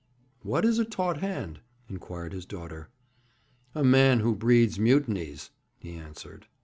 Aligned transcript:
'What 0.41 0.65
is 0.65 0.79
a 0.79 0.83
taut 0.83 1.17
hand?' 1.17 1.59
inquired 1.87 2.33
his 2.33 2.47
daughter. 2.47 2.89
'A 3.75 3.83
man 3.83 4.21
who 4.21 4.33
breeds 4.33 4.79
mutinies,' 4.79 5.51
he 5.77 5.93
answered. 5.93 6.47